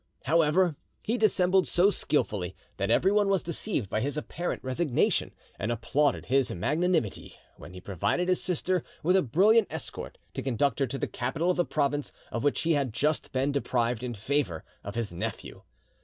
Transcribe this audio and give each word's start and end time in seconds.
However, 0.23 0.77
he 1.03 1.15
dissembled 1.15 1.67
so 1.67 1.91
skilfully 1.91 2.55
that 2.77 2.89
everyone 2.89 3.27
was 3.29 3.43
deceived 3.43 3.87
by 3.87 4.01
his 4.01 4.17
apparent 4.17 4.63
resignation, 4.63 5.31
and 5.59 5.71
applauded 5.71 6.25
his 6.25 6.49
magnanimity, 6.51 7.35
when 7.57 7.73
he 7.75 7.79
provided 7.81 8.27
his 8.27 8.41
sister 8.41 8.83
with 9.03 9.15
a 9.15 9.21
brilliant 9.21 9.67
escort 9.69 10.17
to 10.33 10.41
conduct 10.41 10.79
her 10.79 10.87
to 10.87 10.97
the 10.97 11.05
capital 11.05 11.51
of 11.51 11.57
the 11.57 11.65
province 11.65 12.11
of 12.31 12.43
which 12.43 12.61
he 12.61 12.71
had 12.73 12.93
just 12.95 13.31
been 13.31 13.51
deprived 13.51 14.03
in 14.03 14.15
favour 14.15 14.65
of 14.83 14.95
his 14.95 15.13
nephew. 15.13 15.61